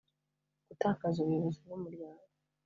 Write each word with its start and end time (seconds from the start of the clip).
gutakaza 0.67 1.17
ubuyobozi 1.19 1.59
bw 1.65 1.71
umuryango 1.77 2.23